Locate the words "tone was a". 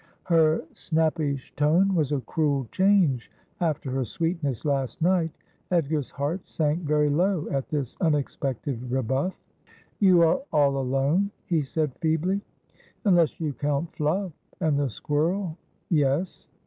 1.55-2.21